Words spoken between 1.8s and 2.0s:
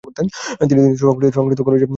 হন।